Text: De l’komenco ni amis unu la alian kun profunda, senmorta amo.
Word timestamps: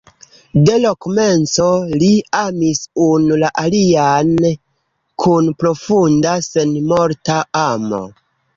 De 0.67 0.77
l’komenco 0.83 1.67
ni 2.03 2.09
amis 2.37 2.81
unu 3.09 3.37
la 3.45 3.51
alian 3.65 4.33
kun 5.25 5.53
profunda, 5.63 6.35
senmorta 6.51 7.41
amo. 7.65 8.05